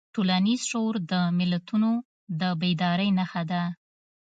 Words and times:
ټولنیز 0.15 0.61
شعور 0.69 0.95
د 1.11 1.13
ملتونو 1.37 1.91
د 2.39 2.41
بیدارۍ 2.61 3.09
نښه 3.17 3.43
ده. 3.51 3.63